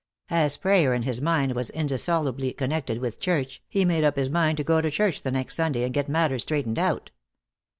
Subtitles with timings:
[0.31, 4.57] As prayer in his mind was indissolubly connected with church, he made up his mind
[4.57, 7.11] to go to church the next Sunday and get matters straightened out.